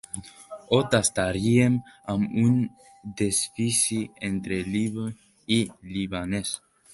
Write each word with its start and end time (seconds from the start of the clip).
Ho 0.75 0.77
tastaríem 0.93 1.75
amb 2.13 2.33
un 2.45 2.55
desfici 3.21 3.99
entre 4.31 4.59
libi 4.71 5.07
i 5.59 5.61
libanès. 5.93 6.57